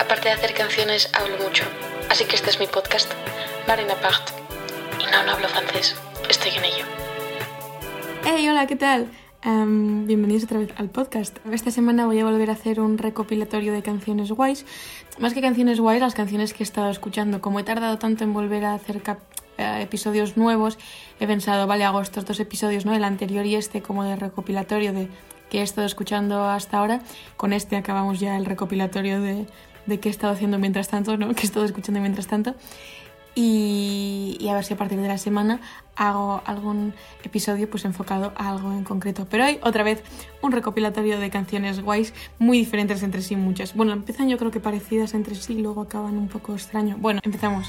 Aparte 0.00 0.28
de 0.28 0.34
hacer 0.34 0.54
canciones, 0.54 1.08
hablo 1.14 1.36
mucho. 1.42 1.64
Así 2.10 2.24
que 2.24 2.36
este 2.36 2.50
es 2.50 2.60
mi 2.60 2.66
podcast, 2.66 3.10
Marina 3.66 3.94
Part. 3.94 4.30
Y 5.00 5.10
no, 5.10 5.24
no 5.24 5.32
hablo 5.32 5.48
francés. 5.48 5.96
Estoy 6.28 6.50
en 6.56 6.64
ello. 6.64 6.84
Hey, 8.24 8.46
hola, 8.48 8.66
¿qué 8.66 8.76
tal? 8.76 9.10
Em, 9.42 10.06
bienvenidos 10.06 10.44
otra 10.44 10.58
vez 10.58 10.70
al 10.76 10.90
podcast. 10.90 11.38
Esta 11.50 11.70
semana 11.70 12.06
voy 12.06 12.20
a 12.20 12.24
volver 12.24 12.50
a 12.50 12.52
hacer 12.52 12.80
un 12.80 12.98
recopilatorio 12.98 13.72
de 13.72 13.82
canciones 13.82 14.30
guays. 14.30 14.66
Más 15.18 15.32
que 15.32 15.40
canciones 15.40 15.80
guays, 15.80 16.00
las 16.00 16.14
canciones 16.14 16.52
que 16.52 16.62
he 16.62 16.66
estado 16.66 16.90
escuchando. 16.90 17.40
Como 17.40 17.58
he 17.58 17.64
tardado 17.64 17.98
tanto 17.98 18.22
en 18.24 18.34
volver 18.34 18.64
a 18.66 18.74
hacer 18.74 19.02
eh, 19.56 19.80
episodios 19.80 20.36
nuevos, 20.36 20.78
he 21.20 21.26
pensado, 21.26 21.66
vale, 21.66 21.84
hago 21.84 22.00
estos 22.02 22.26
dos 22.26 22.38
episodios, 22.38 22.84
¿no? 22.84 22.94
El 22.94 23.04
anterior 23.04 23.46
y 23.46 23.54
este 23.54 23.80
como 23.80 24.04
de 24.04 24.16
recopilatorio 24.16 24.92
de 24.92 25.08
que 25.50 25.60
he 25.60 25.62
estado 25.62 25.86
escuchando 25.86 26.44
hasta 26.44 26.78
ahora. 26.78 27.00
Con 27.36 27.52
este 27.52 27.76
acabamos 27.76 28.20
ya 28.20 28.36
el 28.36 28.44
recopilatorio 28.44 29.20
de, 29.20 29.46
de 29.86 30.00
qué 30.00 30.08
he 30.08 30.12
estado 30.12 30.32
haciendo 30.32 30.58
mientras 30.58 30.88
tanto, 30.88 31.16
¿no? 31.16 31.28
Que 31.34 31.42
he 31.42 31.44
estado 31.44 31.64
escuchando 31.64 32.00
mientras 32.00 32.26
tanto. 32.26 32.54
Y, 33.34 34.38
y, 34.40 34.48
a 34.48 34.54
ver 34.54 34.64
si 34.64 34.72
a 34.72 34.78
partir 34.78 34.98
de 34.98 35.08
la 35.08 35.18
semana 35.18 35.60
hago 35.94 36.40
algún 36.46 36.94
episodio 37.22 37.68
pues 37.68 37.84
enfocado 37.84 38.32
a 38.34 38.48
algo 38.48 38.72
en 38.72 38.82
concreto. 38.82 39.26
Pero 39.30 39.44
hoy 39.44 39.58
otra 39.62 39.82
vez 39.82 40.02
un 40.40 40.52
recopilatorio 40.52 41.20
de 41.20 41.28
canciones 41.28 41.82
guays 41.82 42.14
muy 42.38 42.56
diferentes 42.56 43.02
entre 43.02 43.20
sí 43.20 43.36
muchas. 43.36 43.74
Bueno, 43.74 43.92
empiezan 43.92 44.30
yo 44.30 44.38
creo 44.38 44.50
que 44.50 44.60
parecidas 44.60 45.12
entre 45.12 45.34
sí 45.34 45.52
y 45.52 45.60
luego 45.60 45.82
acaban 45.82 46.16
un 46.16 46.28
poco 46.28 46.54
extraño. 46.54 46.96
Bueno, 46.98 47.20
empezamos. 47.24 47.66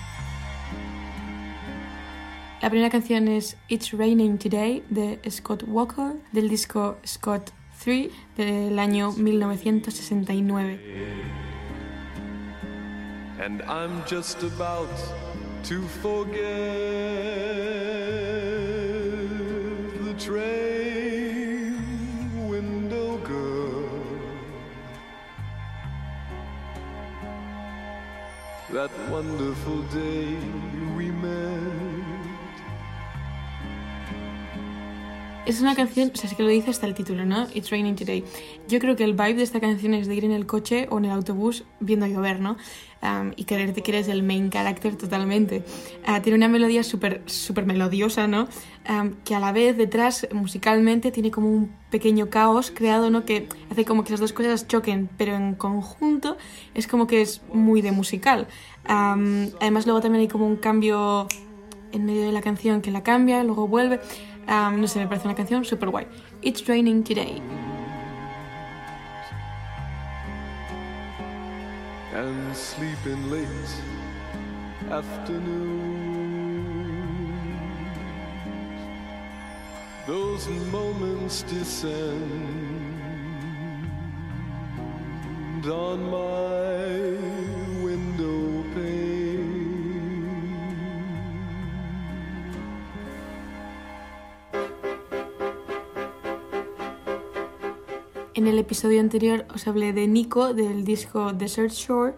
La 2.62 2.70
primera 2.70 2.90
canción 2.90 3.28
es 3.28 3.58
It's 3.68 3.92
Raining 3.92 4.40
Today 4.40 4.84
de 4.90 5.20
Scott 5.30 5.64
Walker 5.68 6.14
del 6.32 6.50
disco 6.50 6.98
Scott 7.06 7.52
3 7.84 8.10
del 8.36 8.80
año 8.80 9.12
1969. 9.12 11.17
And 13.40 13.62
I'm 13.64 14.04
just 14.06 14.42
about 14.42 14.90
to 15.64 15.88
forget 16.02 16.42
the 20.06 20.14
train 20.18 21.76
window 22.50 23.18
girl. 23.18 23.90
That 28.72 28.92
wonderful 29.10 29.84
day 29.84 30.36
we 30.96 31.12
met. 31.12 31.57
Es 35.48 35.62
una 35.62 35.76
canción, 35.76 36.12
o 36.14 36.18
sea, 36.18 36.30
es 36.30 36.36
que 36.36 36.44
lo 36.44 36.50
dice 36.50 36.72
hasta 36.72 36.88
el 36.88 36.94
título, 36.94 37.24
¿no? 37.24 37.48
It's 37.54 37.70
Raining 37.70 37.96
Today. 37.96 38.26
Yo 38.68 38.80
creo 38.80 38.98
que 38.98 39.06
el 39.06 39.14
vibe 39.14 39.36
de 39.36 39.44
esta 39.44 39.62
canción 39.62 39.94
es 39.94 40.06
de 40.06 40.14
ir 40.14 40.26
en 40.26 40.34
el 40.34 40.46
coche 40.46 40.88
o 40.92 40.98
en 40.98 41.06
el 41.06 41.12
autobús 41.12 41.64
viendo 41.80 42.06
llover, 42.06 42.42
¿no? 42.42 42.58
Y 43.38 43.46
creerte 43.46 43.82
que 43.82 43.92
eres 43.92 44.10
el 44.10 44.24
main 44.24 44.50
character 44.50 44.98
totalmente. 44.98 45.64
Uh, 46.06 46.20
tiene 46.22 46.36
una 46.36 46.50
melodía 46.50 46.84
súper 46.84 47.22
súper 47.28 47.66
melodiosa, 47.66 48.28
¿no? 48.28 48.50
Que 49.24 49.36
a 49.36 49.40
la 49.40 49.54
vez 49.54 49.78
detrás, 49.78 50.28
musicalmente, 50.34 51.12
tiene 51.12 51.32
como 51.32 51.50
un 51.50 51.72
pequeño 51.92 52.30
caos 52.30 52.70
creado, 52.70 53.10
¿no? 53.10 53.24
Que 53.24 53.48
hace 53.72 53.86
como 53.86 54.04
que 54.04 54.10
esas 54.10 54.20
dos 54.20 54.34
cosas 54.34 54.68
choquen, 54.68 55.10
pero 55.18 55.34
en 55.34 55.56
conjunto 55.56 56.36
es 56.74 56.88
como 56.88 57.08
que 57.08 57.22
es 57.22 57.42
muy 57.54 57.82
de 57.82 57.94
musical. 57.94 58.50
Además, 58.84 59.86
luego 59.86 60.02
también 60.02 60.24
hay 60.24 60.28
como 60.28 60.46
un 60.46 60.58
cambio 60.58 61.30
en 61.94 62.06
medio 62.06 62.24
de 62.24 62.34
la 62.34 62.42
canción 62.42 62.82
que 62.82 62.92
la 62.92 63.02
cambia, 63.02 63.46
luego 63.46 63.70
vuelve. 63.70 64.02
Um, 64.48 64.80
no 64.80 64.88
sé, 64.88 65.00
me 65.00 65.08
parece 65.08 65.28
una 65.28 65.36
canción 65.36 65.66
super 65.66 65.90
guay. 65.90 66.08
It's 66.42 66.66
Raining 66.68 67.04
Today. 67.04 67.42
And 72.14 72.56
sleeping 72.56 73.30
late 73.30 73.48
afternoon. 74.90 76.08
Those 80.08 80.48
moments 80.72 81.44
descend 81.44 81.98
on 85.66 86.10
my 86.10 87.77
En 98.48 98.54
el 98.54 98.60
episodio 98.60 99.02
anterior 99.02 99.46
os 99.54 99.68
hablé 99.68 99.92
de 99.92 100.08
Nico 100.08 100.54
del 100.54 100.86
disco 100.86 101.34
Desert 101.34 101.74
Shore 101.74 102.14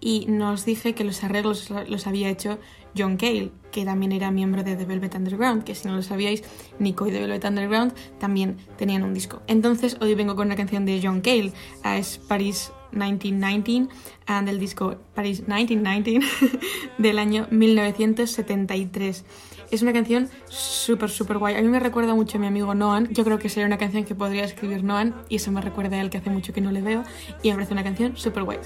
y 0.00 0.24
nos 0.26 0.64
dije 0.64 0.94
que 0.94 1.04
los 1.04 1.22
arreglos 1.22 1.68
los 1.86 2.06
había 2.06 2.30
hecho 2.30 2.58
John 2.96 3.18
Cale, 3.18 3.50
que 3.72 3.84
también 3.84 4.12
era 4.12 4.30
miembro 4.30 4.62
de 4.64 4.74
The 4.74 4.86
Velvet 4.86 5.14
Underground, 5.14 5.64
que 5.64 5.74
si 5.74 5.86
no 5.86 5.96
lo 5.96 6.02
sabíais, 6.02 6.42
Nico 6.78 7.06
y 7.06 7.10
The 7.10 7.20
Velvet 7.20 7.44
Underground 7.44 7.92
también 8.18 8.56
tenían 8.78 9.02
un 9.02 9.12
disco. 9.12 9.42
Entonces 9.48 9.98
hoy 10.00 10.14
vengo 10.14 10.34
con 10.34 10.46
una 10.46 10.56
canción 10.56 10.86
de 10.86 10.98
John 11.02 11.20
Cale, 11.20 11.52
uh, 11.84 11.88
es 11.88 12.16
Paris 12.16 12.72
1919 12.92 13.88
and 14.26 14.48
del 14.48 14.58
disco 14.58 14.96
Paris 15.14 15.40
1919 15.40 16.24
del 16.96 17.18
año 17.18 17.48
1973. 17.50 19.24
Es 19.72 19.80
una 19.80 19.94
canción 19.94 20.28
súper, 20.50 21.08
súper 21.08 21.38
guay. 21.38 21.54
A 21.54 21.62
mí 21.62 21.68
me 21.68 21.80
recuerda 21.80 22.14
mucho 22.14 22.36
a 22.36 22.40
mi 22.42 22.46
amigo 22.46 22.74
Noan. 22.74 23.08
Yo 23.08 23.24
creo 23.24 23.38
que 23.38 23.48
sería 23.48 23.66
una 23.66 23.78
canción 23.78 24.04
que 24.04 24.14
podría 24.14 24.44
escribir 24.44 24.84
Noan 24.84 25.14
y 25.30 25.36
eso 25.36 25.50
me 25.50 25.62
recuerda 25.62 25.96
a 25.96 26.02
él 26.02 26.10
que 26.10 26.18
hace 26.18 26.28
mucho 26.28 26.52
que 26.52 26.60
no 26.60 26.70
le 26.70 26.82
veo 26.82 27.04
y 27.42 27.48
me 27.48 27.54
parece 27.54 27.72
una 27.72 27.82
canción 27.82 28.14
súper 28.14 28.42
guay. 28.44 28.58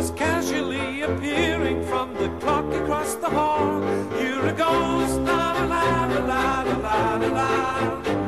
not 0.00 0.16
casually 0.16 1.02
appearing 1.02 1.82
from 1.84 2.14
the 2.14 2.28
clock 2.40 2.72
across 2.74 3.14
the 3.16 3.28
hall. 3.28 3.80
You're 4.20 4.46
a 4.46 4.52
ghost, 4.52 5.20
la 5.20 5.59
la 6.70 7.18
la 7.18 7.28
la 7.34 7.50
la 8.06 8.19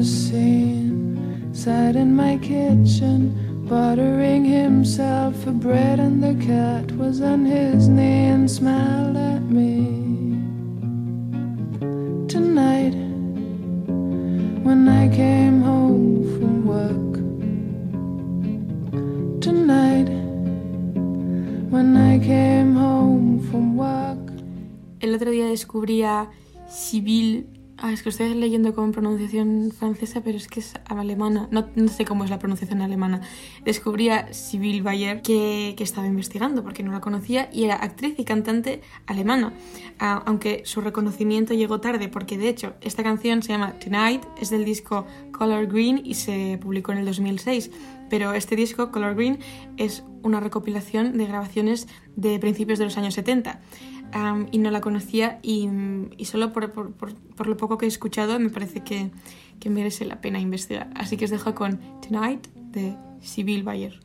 unforeseen, 0.00 1.52
sat 1.52 1.94
in 1.94 2.16
my 2.16 2.38
kitchen, 2.38 3.66
buttering 3.68 4.44
himself 4.46 5.36
for 5.44 5.52
bread, 5.52 6.00
and 6.00 6.22
the 6.22 6.34
cat 6.46 6.90
was 6.92 7.20
on 7.20 7.44
his 7.44 7.86
knee 7.86 8.30
and 8.32 8.50
smiled 8.50 9.16
at 9.18 9.42
me. 9.42 9.84
Tonight, 12.28 12.94
when 14.64 14.88
I 14.88 15.14
came 15.14 15.60
home 15.60 16.24
from 16.32 16.64
work, 16.64 17.12
tonight, 19.42 20.08
when 21.68 21.94
I 21.96 22.18
came 22.18 22.74
home 22.74 23.40
from 23.50 23.76
work. 23.76 24.32
El 25.00 25.14
otro 25.14 25.30
día 25.30 25.46
descubrí 25.46 26.02
a 26.04 26.30
Sibyl 26.70 27.59
Ah, 27.82 27.92
es 27.92 28.02
que 28.02 28.10
estoy 28.10 28.34
leyendo 28.34 28.74
con 28.74 28.92
pronunciación 28.92 29.72
francesa, 29.72 30.20
pero 30.22 30.36
es 30.36 30.48
que 30.48 30.60
es 30.60 30.74
alemana. 30.84 31.48
No, 31.50 31.66
no 31.74 31.88
sé 31.88 32.04
cómo 32.04 32.24
es 32.24 32.30
la 32.30 32.38
pronunciación 32.38 32.82
alemana. 32.82 33.22
Descubrí 33.64 34.10
a 34.10 34.34
Sibyl 34.34 34.82
Bayer, 34.82 35.22
que, 35.22 35.72
que, 35.78 35.82
estaba 35.82 36.06
investigando 36.06 36.62
porque 36.62 36.82
no 36.82 36.92
la 36.92 37.00
conocía, 37.00 37.48
y 37.50 37.64
era 37.64 37.76
actriz 37.76 38.18
y 38.18 38.24
cantante 38.24 38.82
alemana. 39.06 39.54
Ah, 39.98 40.22
aunque 40.26 40.60
su 40.66 40.82
reconocimiento 40.82 41.54
llegó 41.54 41.80
tarde, 41.80 42.08
porque 42.08 42.36
de 42.36 42.50
hecho 42.50 42.74
esta 42.82 43.02
canción 43.02 43.42
se 43.42 43.52
llama 43.52 43.72
Tonight, 43.78 44.24
es 44.38 44.50
del 44.50 44.66
disco 44.66 45.06
Color 45.32 45.66
Green 45.66 46.02
y 46.04 46.14
se 46.14 46.58
publicó 46.60 46.92
en 46.92 46.98
el 46.98 47.06
2006. 47.06 47.70
Pero 48.10 48.34
este 48.34 48.56
disco, 48.56 48.90
Color 48.90 49.14
Green, 49.14 49.38
es 49.78 50.04
una 50.22 50.40
recopilación 50.40 51.16
de 51.16 51.24
grabaciones 51.26 51.88
de 52.16 52.38
principios 52.38 52.78
de 52.78 52.84
los 52.84 52.98
años 52.98 53.14
70. 53.14 53.60
Um, 54.14 54.46
y 54.50 54.58
no 54.58 54.70
la 54.70 54.80
conocía 54.80 55.38
y, 55.42 55.68
solo 56.24 56.52
por, 56.52 56.72
por, 56.72 56.92
por, 56.92 57.46
lo 57.46 57.56
poco 57.56 57.78
que 57.78 57.86
he 57.86 57.88
escuchado 57.88 58.38
me 58.38 58.50
parece 58.50 58.80
que, 58.80 59.10
merece 59.68 60.04
la 60.04 60.20
pena 60.20 60.40
investigar. 60.40 60.90
Así 60.94 61.16
que 61.16 61.26
os 61.26 61.30
dejo 61.30 61.54
con 61.54 61.78
Tonight 62.00 62.46
de 62.72 62.96
Sibyl 63.20 63.62
Bayer. 63.62 64.00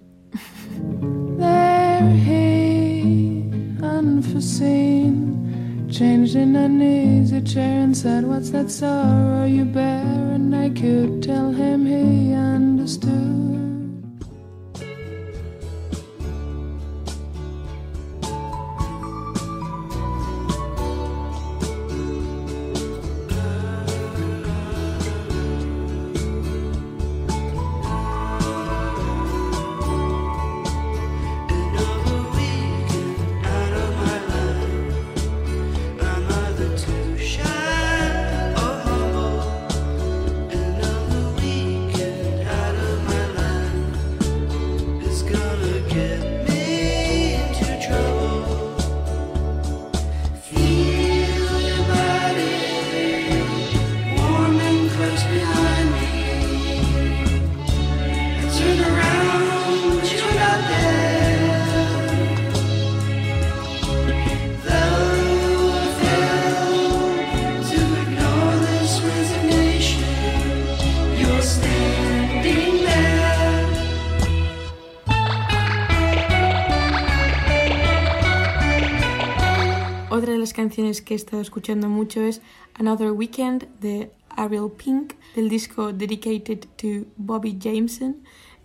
Canciones 80.76 81.02
que 81.02 81.14
he 81.14 81.16
estado 81.16 81.42
escuchando 81.42 81.88
mucho 81.88 82.20
es 82.20 82.42
Another 82.74 83.12
Weekend 83.12 83.66
de 83.80 84.12
Ariel 84.28 84.70
Pink, 84.70 85.14
del 85.34 85.48
disco 85.48 85.94
Dedicated 85.94 86.66
to 86.76 87.08
Bobby 87.16 87.58
Jameson 87.58 88.18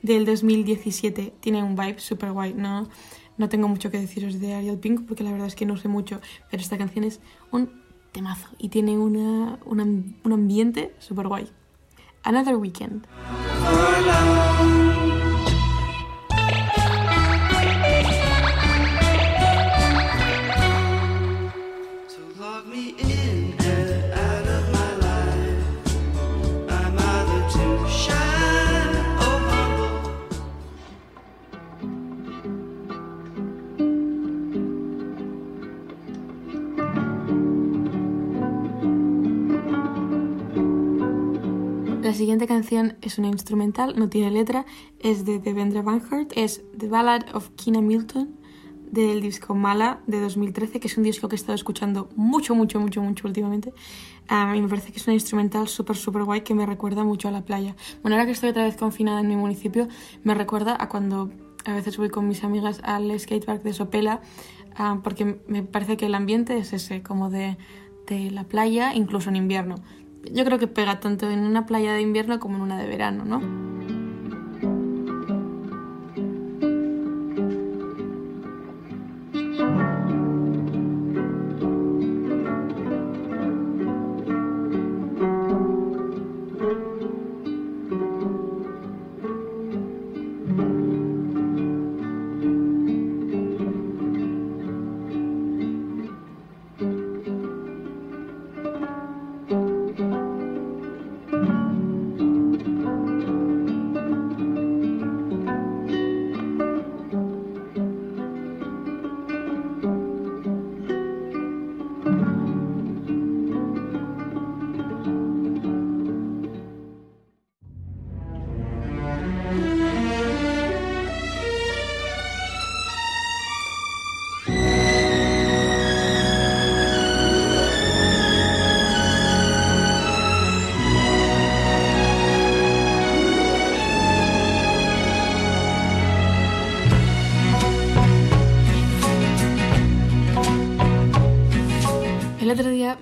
del 0.03 0.25
2017. 0.27 1.35
Tiene 1.39 1.62
un 1.62 1.77
vibe 1.77 2.01
super 2.01 2.33
guay, 2.33 2.53
¿no? 2.55 2.89
No 3.39 3.49
tengo 3.49 3.69
mucho 3.69 3.93
que 3.93 4.01
deciros 4.01 4.41
de 4.41 4.55
Ariel 4.55 4.79
Pink 4.79 5.07
porque 5.07 5.23
la 5.23 5.31
verdad 5.31 5.47
es 5.47 5.55
que 5.55 5.67
no 5.67 5.77
sé 5.77 5.87
mucho, 5.87 6.21
pero 6.51 6.61
esta 6.61 6.77
canción 6.77 7.05
es 7.05 7.21
un 7.53 7.81
temazo 8.11 8.49
y 8.59 8.71
tiene 8.71 8.99
una, 8.99 9.61
una 9.65 9.85
un 9.85 10.33
ambiente 10.33 10.93
super 10.99 11.29
guay. 11.29 11.49
Another 12.25 12.57
Weekend. 12.57 13.07
Siguiente 42.40 42.54
canción 42.54 42.96
es 43.02 43.19
una 43.19 43.28
instrumental, 43.28 43.98
no 43.98 44.08
tiene 44.08 44.31
letra, 44.31 44.64
es 44.98 45.26
de 45.26 45.40
Devendra 45.40 45.82
Banhart, 45.82 46.32
es 46.37 46.62
The 46.78 46.88
Ballad 46.88 47.34
of 47.34 47.50
Kina 47.50 47.82
Milton 47.82 48.34
del 48.90 49.20
disco 49.20 49.54
Mala 49.54 50.00
de 50.06 50.20
2013, 50.20 50.81
que 50.81 50.88
es 50.88 50.96
un 50.96 51.04
disco 51.04 51.28
que 51.28 51.34
he 51.34 51.37
estado 51.37 51.54
escuchando 51.54 52.08
mucho, 52.16 52.54
mucho, 52.54 52.81
mucho, 52.81 53.02
mucho 53.02 53.28
últimamente. 53.28 53.75
Um, 54.31 54.54
y 54.54 54.62
me 54.62 54.69
parece 54.69 54.90
que 54.90 54.98
es 54.98 55.06
una 55.06 55.12
instrumental 55.12 55.69
súper, 55.69 55.96
súper 55.96 56.25
guay 56.25 56.40
que 56.40 56.54
me 56.54 56.64
recuerda 56.64 57.04
mucho 57.04 57.28
a 57.28 57.31
la 57.31 57.44
playa. 57.44 57.76
Bueno, 58.00 58.16
ahora 58.16 58.25
que 58.25 58.32
estoy 58.32 58.48
otra 58.50 58.64
vez 58.64 58.78
confinada 58.78 59.20
en 59.20 59.28
mi 59.28 59.37
municipio, 59.37 59.87
me 60.25 60.34
recuerda 60.34 60.78
a 60.81 60.88
cuando 60.88 61.31
a 61.66 61.75
veces 61.75 61.98
voy 61.98 62.08
con 62.08 62.26
mis 62.26 62.42
amigas 62.42 62.81
al 62.84 63.20
skatepark 63.20 63.62
de 63.62 63.75
Sopela, 63.75 64.22
um, 64.78 65.02
porque 65.02 65.42
me 65.46 65.62
parece 65.62 65.98
que 65.98 66.06
el 66.06 66.14
ambiente 66.14 66.56
es 66.56 66.72
ese, 66.72 67.02
como 67.02 67.28
de, 67.28 67.58
de 68.06 68.31
la 68.31 68.44
playa, 68.44 68.94
incluso 68.94 69.28
en 69.28 69.37
invierno 69.37 69.75
yo 70.32 70.44
creo 70.44 70.58
que 70.58 70.67
pega 70.67 71.00
tanto 71.00 71.31
en 71.31 71.40
una 71.40 71.67
playa 71.67 71.93
de 71.94 72.02
invierno 72.02 72.40
como 72.40 72.56
en 72.56 72.62
una 72.62 72.78
de 72.78 72.87
verano, 72.87 73.25
¿no? 73.25 73.40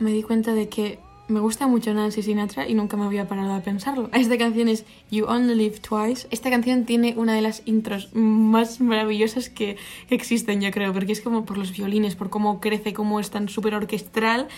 Me 0.01 0.13
di 0.13 0.23
cuenta 0.23 0.55
de 0.55 0.69
que 0.69 0.99
me 1.29 1.41
gusta 1.41 1.67
mucho 1.67 1.93
Nancy 1.93 2.23
Sinatra 2.23 2.67
y 2.67 2.75
nunca 2.75 2.97
me 2.97 3.05
había 3.05 3.29
parado 3.29 3.53
a 3.53 3.61
pensarlo. 3.61 4.09
Esta 4.15 4.39
canción 4.39 4.69
es 4.69 4.87
You 5.11 5.27
Only 5.27 5.55
Live 5.55 5.81
Twice. 5.81 6.27
Esta 6.31 6.49
canción 6.49 6.87
tiene 6.87 7.15
una 7.19 7.35
de 7.35 7.43
las 7.43 7.63
intros 7.67 8.09
más 8.15 8.81
maravillosas 8.81 9.51
que 9.51 9.77
existen, 10.09 10.63
yo 10.63 10.71
creo, 10.71 10.93
porque 10.95 11.13
es 11.13 11.21
como 11.21 11.45
por 11.45 11.59
los 11.59 11.73
violines, 11.73 12.17
por 12.17 12.31
cómo 12.31 12.61
crece, 12.61 12.95
cómo 12.95 13.21
es 13.21 13.31
tan 13.31 13.51
súper 13.51 13.75
orquestral. 13.75 14.49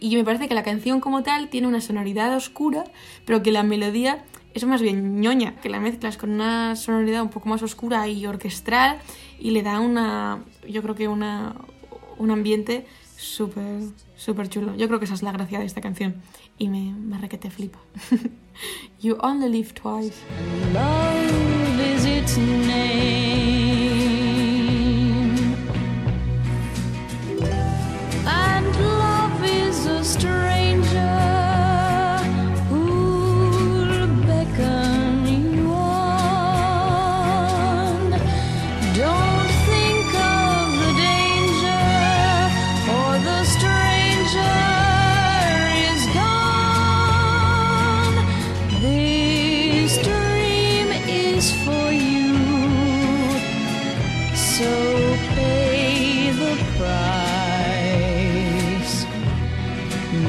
Y 0.00 0.16
me 0.16 0.24
parece 0.24 0.48
que 0.48 0.54
la 0.54 0.62
canción 0.62 1.00
como 1.00 1.22
tal 1.22 1.48
tiene 1.48 1.66
una 1.66 1.80
sonoridad 1.80 2.34
oscura, 2.36 2.84
pero 3.24 3.42
que 3.42 3.50
la 3.50 3.62
melodía 3.62 4.24
es 4.52 4.64
más 4.66 4.82
bien 4.82 5.20
ñoña, 5.20 5.54
que 5.62 5.70
la 5.70 5.80
mezclas 5.80 6.18
con 6.18 6.30
una 6.30 6.76
sonoridad 6.76 7.22
un 7.22 7.30
poco 7.30 7.48
más 7.48 7.62
oscura 7.62 8.06
y 8.08 8.26
orquestral 8.26 8.98
y 9.38 9.52
le 9.52 9.62
da 9.62 9.80
una, 9.80 10.44
yo 10.68 10.82
creo 10.82 10.94
que 10.94 11.08
una, 11.08 11.54
un 12.18 12.30
ambiente 12.30 12.86
súper, 13.18 13.82
súper 14.16 14.48
chulo. 14.48 14.74
Yo 14.76 14.86
creo 14.86 14.98
que 14.98 15.04
esa 15.04 15.14
es 15.14 15.22
la 15.22 15.32
gracia 15.32 15.58
de 15.58 15.66
esta 15.66 15.80
canción 15.80 16.22
y 16.56 16.68
me, 16.68 16.92
me 16.92 17.18
re 17.18 17.28
que 17.28 17.36
te 17.38 17.50
flipa. 17.50 17.78
you 19.00 19.18
only 19.20 19.48
live 19.48 19.74
twice. 19.74 20.16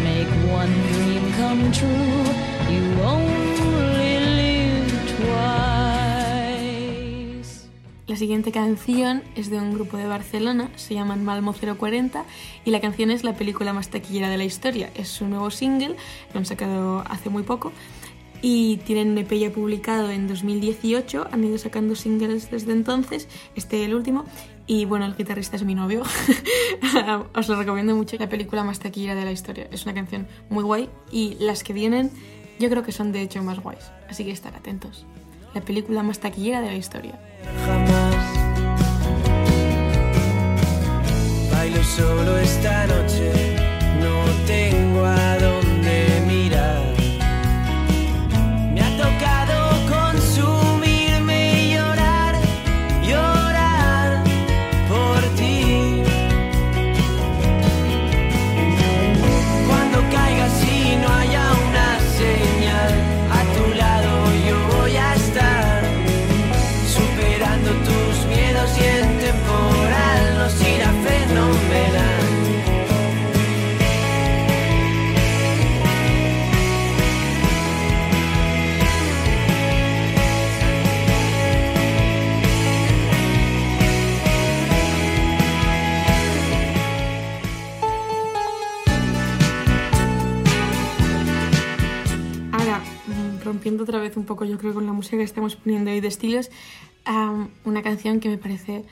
Make 0.03 0.33
one 0.51 0.73
dream 0.93 1.33
come 1.37 1.71
true. 1.71 2.19
La 8.09 8.15
siguiente 8.15 8.51
canción 8.51 9.21
es 9.35 9.51
de 9.51 9.59
un 9.59 9.71
grupo 9.71 9.95
de 9.95 10.07
Barcelona, 10.07 10.71
se 10.75 10.95
llaman 10.95 11.23
Malmo 11.23 11.53
040 11.53 12.25
y 12.65 12.71
la 12.71 12.81
canción 12.81 13.11
es 13.11 13.23
la 13.23 13.35
película 13.35 13.71
más 13.71 13.89
taquillera 13.89 14.29
de 14.29 14.37
la 14.37 14.45
historia. 14.45 14.89
Es 14.95 15.09
su 15.09 15.27
nuevo 15.27 15.51
single, 15.51 15.95
lo 16.33 16.39
han 16.39 16.45
sacado 16.45 17.03
hace 17.07 17.29
muy 17.29 17.43
poco 17.43 17.71
y 18.41 18.77
tienen 18.77 19.11
un 19.11 19.17
EP 19.17 19.31
ya 19.33 19.51
publicado 19.51 20.09
en 20.09 20.27
2018, 20.27 21.27
han 21.31 21.43
ido 21.43 21.57
sacando 21.57 21.95
singles 21.95 22.49
desde 22.49 22.71
entonces, 22.71 23.27
este 23.55 23.83
el 23.85 23.93
último, 23.93 24.25
y 24.67 24.85
bueno, 24.85 25.05
el 25.05 25.15
guitarrista 25.15 25.55
es 25.55 25.63
mi 25.63 25.75
novio, 25.75 26.03
os 27.35 27.49
lo 27.49 27.55
recomiendo 27.55 27.95
mucho, 27.95 28.17
la 28.17 28.29
película 28.29 28.63
más 28.63 28.79
taquillera 28.79 29.15
de 29.15 29.25
la 29.25 29.31
historia, 29.31 29.67
es 29.71 29.85
una 29.85 29.93
canción 29.93 30.27
muy 30.49 30.63
guay 30.63 30.89
y 31.11 31.35
las 31.39 31.63
que 31.63 31.73
vienen 31.73 32.11
yo 32.59 32.69
creo 32.69 32.83
que 32.83 32.91
son 32.91 33.11
de 33.11 33.21
hecho 33.21 33.41
más 33.41 33.59
guays, 33.59 33.91
así 34.09 34.25
que 34.25 34.31
estar 34.31 34.55
atentos, 34.55 35.05
la 35.53 35.61
película 35.61 36.03
más 36.03 36.19
taquillera 36.19 36.61
de 36.61 36.67
la 36.67 36.75
historia. 36.75 37.19
jamás. 37.65 38.15
Bailo 41.51 41.83
solo 41.83 42.37
esta 42.37 42.87
noche, 42.87 43.55
no 44.01 44.23
tengo 44.45 45.05
a 45.05 45.37
otra 93.89 93.99
vez 93.99 94.15
un 94.17 94.25
poco, 94.25 94.45
yo 94.45 94.57
creo, 94.57 94.73
con 94.73 94.85
la 94.85 94.93
música 94.93 95.17
que 95.17 95.23
estamos 95.23 95.55
poniendo 95.55 95.91
hoy 95.91 95.99
de 95.99 96.07
estilos, 96.07 96.49
am, 97.05 97.49
una 97.65 97.81
canción 97.81 98.19
que 98.19 98.29
me 98.29 98.37
parece... 98.37 98.85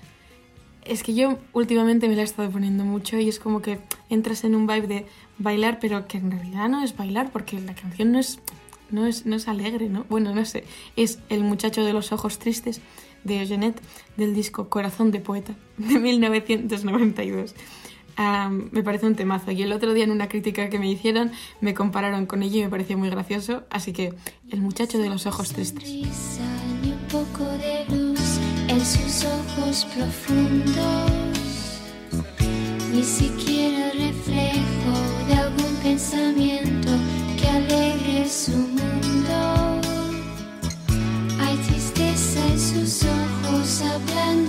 Es 0.84 1.04
que 1.04 1.14
yo 1.14 1.38
últimamente 1.52 2.08
me 2.08 2.16
la 2.16 2.22
he 2.22 2.26
estado 2.26 2.50
poniendo 2.50 2.86
mucho 2.86 3.20
y 3.20 3.28
es 3.28 3.40
como 3.40 3.62
que 3.62 3.80
entras 4.10 4.44
en 4.46 4.56
un 4.56 4.68
vibe 4.68 4.88
de 4.88 5.06
bailar, 5.38 5.80
pero 5.80 6.08
que 6.08 6.18
en 6.18 6.32
realidad 6.32 6.70
no 6.70 6.82
es 6.82 6.96
bailar, 6.96 7.30
porque 7.32 7.60
la 7.60 7.76
canción 7.76 8.14
no 8.14 8.20
es, 8.20 8.40
no 8.90 9.06
es, 9.06 9.26
no 9.26 9.36
es 9.36 9.48
alegre, 9.50 9.90
¿no? 9.90 10.06
Bueno, 10.10 10.34
no 10.34 10.46
sé. 10.46 10.64
Es 10.96 11.20
El 11.30 11.44
muchacho 11.44 11.84
de 11.84 11.92
los 11.92 12.14
ojos 12.14 12.40
tristes 12.40 12.82
de 13.26 13.46
Jeanette 13.46 13.82
del 14.16 14.34
disco 14.34 14.70
Corazón 14.70 15.12
de 15.12 15.20
Poeta 15.20 15.56
de 15.78 16.00
1992. 16.00 17.54
Am, 18.18 18.70
me 18.72 18.82
parece 18.82 19.06
un 19.06 19.16
temazo. 19.16 19.52
Y 19.52 19.62
el 19.62 19.72
otro 19.72 19.94
día 19.94 20.04
en 20.04 20.12
una 20.12 20.28
crítica 20.28 20.70
que 20.70 20.80
me 20.80 20.90
hicieron 20.90 21.32
me 21.62 21.76
compararon 21.76 22.26
con 22.26 22.42
ella 22.42 22.58
y 22.58 22.64
me 22.64 22.70
pareció 22.70 22.98
muy 22.98 23.10
gracioso. 23.10 23.64
Así 23.70 23.94
que 23.94 24.14
el 24.50 24.60
muchacho 24.60 24.98
de 24.98 25.08
los 25.08 25.28
ojos 25.28 25.54
tristes. 25.54 25.88
Y 25.88 26.04
un 26.04 27.00
poco 27.12 27.46
de 27.46 27.86
luz 27.96 28.40
en 28.68 28.84
sus 28.84 29.26
ojos 29.26 29.86
profundos. 29.96 31.12
Ni 32.92 33.04
siquiera 33.04 33.92
reflejo 33.92 34.94
de 35.28 35.34
algún 35.36 35.76
pensamiento 35.84 36.90
que 37.40 37.48
alegre 37.48 38.28
su 38.28 38.52
mundo. 38.52 39.82
Hay 41.40 41.56
tristeza 41.68 42.48
en 42.48 42.60
sus 42.60 43.04
ojos, 43.04 43.82
hablando 43.84 44.47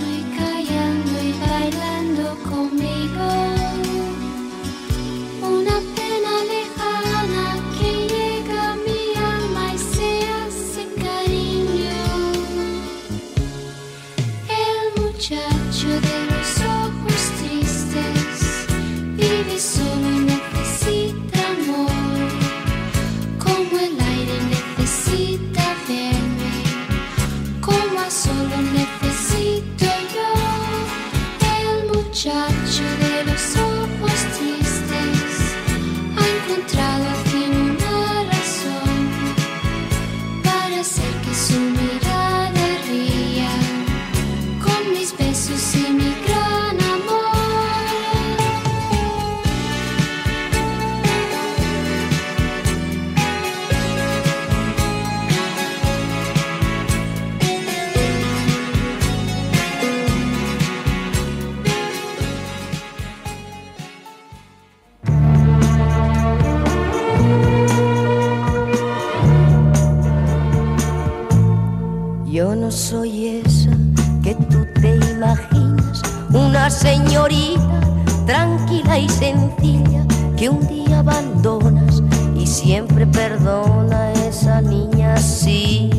que 80.39 80.47
un 80.47 80.65
día 80.67 80.99
abandonas 80.99 82.01
y 82.33 82.47
siempre 82.47 83.05
perdona 83.05 84.03
a 84.03 84.13
esa 84.13 84.61
niña 84.61 85.17
si 85.17 85.89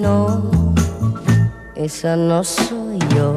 no, 0.00 0.72
esa 1.74 2.16
no 2.16 2.42
soy 2.42 2.98
yo. 3.14 3.34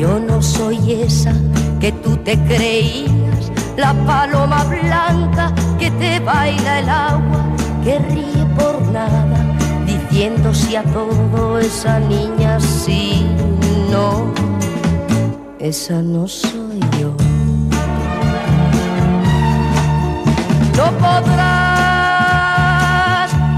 Yo 0.00 0.18
no 0.18 0.42
soy 0.42 0.92
esa 1.04 1.32
que 1.78 1.92
tú 1.92 2.16
te 2.16 2.36
creías, 2.46 3.52
la 3.76 3.94
paloma 4.06 4.64
blanca 4.64 5.54
que 5.78 5.88
te 5.92 6.18
baila 6.18 6.80
el 6.80 6.88
agua, 6.88 7.44
que 7.84 8.00
ríe 8.00 8.44
por 8.58 8.82
nada, 8.88 9.38
diciendo 9.86 10.52
si 10.52 10.74
a 10.74 10.82
todo 10.82 11.60
esa 11.60 12.00
niña 12.00 12.58
sí, 12.58 13.24
no, 13.88 14.32
esa 15.60 16.02
no 16.02 16.26
soy 16.26 16.80
yo. 16.98 17.14
No 20.76 20.90
podrás 20.98 21.30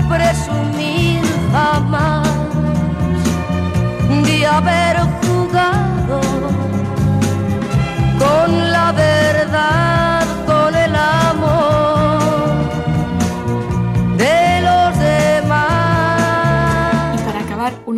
presumir 0.08 1.22
jamás 1.52 2.28
de 4.26 4.46
haber 4.46 5.13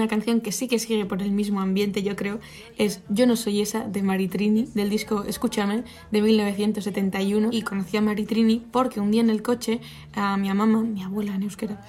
canción 0.09 0.41
que 0.41 0.53
sí 0.53 0.69
que 0.69 0.79
sigue 0.79 1.05
por 1.07 1.23
el 1.23 1.31
mismo 1.31 1.61
ambiente, 1.61 2.03
yo 2.03 2.17
creo, 2.17 2.41
es 2.79 3.03
Yo 3.09 3.27
no 3.27 3.37
soy 3.37 3.61
esa 3.61 3.81
de 3.81 4.03
Maritrini, 4.03 4.69
del 4.75 4.91
disco 4.91 5.25
Escúchame, 5.25 5.85
de 6.11 6.23
1971. 6.23 7.49
Y 7.53 7.63
conocí 7.63 7.97
a 7.97 8.01
Maritrini 8.01 8.65
porque 8.71 9.01
un 9.01 9.11
día 9.11 9.21
en 9.21 9.31
el 9.31 9.43
coche, 9.43 9.81
a 10.15 10.37
mi 10.37 10.49
mamá, 10.49 10.83
mi 10.83 11.03
abuela 11.03 11.35
en 11.35 11.43
euskera, 11.43 11.81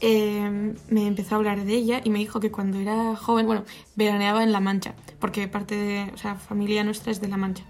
eh, 0.00 0.74
me 0.90 1.06
empezó 1.06 1.34
a 1.34 1.38
hablar 1.38 1.64
de 1.64 1.74
ella 1.74 2.00
y 2.04 2.10
me 2.10 2.18
dijo 2.18 2.40
que 2.40 2.50
cuando 2.50 2.78
era 2.78 3.16
joven, 3.16 3.46
bueno, 3.46 3.64
veraneaba 3.94 4.42
en 4.42 4.52
La 4.52 4.60
Mancha, 4.60 4.94
porque 5.18 5.48
parte 5.48 5.74
de, 5.74 6.12
o 6.12 6.36
familia 6.36 6.84
nuestra 6.84 7.12
es 7.12 7.20
de 7.20 7.28
La 7.28 7.36
Mancha. 7.36 7.64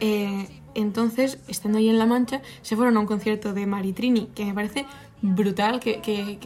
Eh, 0.00 0.48
entonces, 0.74 1.38
estando 1.48 1.78
ahí 1.78 1.88
en 1.88 1.98
La 1.98 2.06
Mancha, 2.06 2.42
se 2.62 2.76
fueron 2.76 2.96
a 2.96 3.00
un 3.00 3.06
concierto 3.06 3.52
de 3.52 3.66
Maritrini, 3.66 4.26
que 4.34 4.44
me 4.44 4.54
parece 4.54 4.86
brutal, 5.22 5.80
que, 5.80 6.38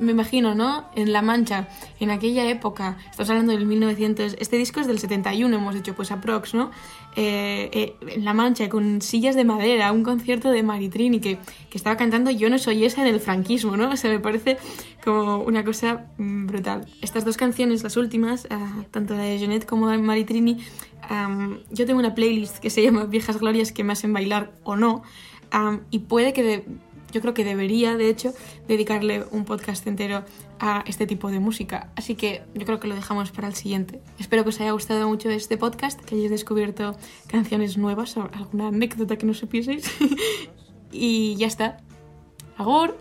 me 0.00 0.12
imagino, 0.12 0.54
¿no? 0.54 0.84
En 0.94 1.12
La 1.12 1.22
Mancha, 1.22 1.68
en 2.00 2.10
aquella 2.10 2.48
época, 2.48 2.96
estamos 3.10 3.30
hablando 3.30 3.52
del 3.52 3.66
1900, 3.66 4.36
este 4.38 4.56
disco 4.56 4.80
es 4.80 4.86
del 4.86 4.98
71, 4.98 5.54
hemos 5.56 5.74
dicho, 5.74 5.94
pues 5.94 6.10
aprox, 6.12 6.54
¿no? 6.54 6.70
Eh, 7.16 7.70
eh, 7.72 7.96
en 8.14 8.24
La 8.24 8.34
Mancha, 8.34 8.68
con 8.68 9.00
sillas 9.00 9.34
de 9.36 9.44
madera, 9.44 9.90
un 9.92 10.02
concierto 10.04 10.50
de 10.50 10.62
Maritrini, 10.62 11.20
que, 11.20 11.38
que 11.70 11.78
estaba 11.78 11.96
cantando 11.96 12.30
Yo 12.30 12.50
no 12.50 12.58
soy 12.58 12.84
esa 12.84 13.00
en 13.06 13.14
el 13.14 13.20
franquismo, 13.20 13.76
¿no? 13.76 13.90
O 13.92 13.96
sea, 13.96 14.10
me 14.10 14.20
parece 14.20 14.58
como 15.02 15.38
una 15.38 15.64
cosa 15.64 16.06
mm, 16.18 16.46
brutal. 16.46 16.86
Estas 17.00 17.24
dos 17.24 17.36
canciones, 17.36 17.82
las 17.82 17.96
últimas, 17.96 18.46
ah, 18.50 18.84
tanto 18.90 19.14
la 19.14 19.22
de 19.22 19.38
Jeanette 19.38 19.64
como 19.66 19.88
de 19.88 19.98
Maritrini, 19.98 20.58
am, 21.08 21.58
yo 21.70 21.86
tengo 21.86 21.98
una 21.98 22.14
playlist 22.14 22.58
que 22.58 22.68
se 22.70 22.82
llama 22.82 23.04
Viejas 23.04 23.38
Glorias 23.38 23.72
que 23.72 23.84
me 23.84 23.92
hacen 23.92 24.12
bailar 24.12 24.52
o 24.64 24.76
no, 24.76 25.02
am, 25.50 25.82
y 25.90 26.00
puede 26.00 26.32
que 26.32 26.42
de- 26.42 26.64
yo 27.12 27.20
creo 27.20 27.34
que 27.34 27.44
debería, 27.44 27.96
de 27.96 28.08
hecho, 28.08 28.34
dedicarle 28.68 29.24
un 29.30 29.44
podcast 29.44 29.86
entero 29.86 30.24
a 30.58 30.84
este 30.86 31.06
tipo 31.06 31.30
de 31.30 31.40
música. 31.40 31.90
Así 31.96 32.14
que 32.14 32.42
yo 32.54 32.64
creo 32.66 32.80
que 32.80 32.88
lo 32.88 32.94
dejamos 32.94 33.30
para 33.30 33.48
el 33.48 33.54
siguiente. 33.54 34.00
Espero 34.18 34.42
que 34.42 34.50
os 34.50 34.60
haya 34.60 34.72
gustado 34.72 35.08
mucho 35.08 35.30
este 35.30 35.56
podcast, 35.56 36.00
que 36.00 36.14
hayáis 36.14 36.30
descubierto 36.30 36.96
canciones 37.26 37.78
nuevas 37.78 38.16
o 38.16 38.28
alguna 38.32 38.68
anécdota 38.68 39.16
que 39.16 39.26
no 39.26 39.34
supieseis. 39.34 39.90
y 40.92 41.36
ya 41.36 41.46
está. 41.46 41.78
¡Agur! 42.56 42.96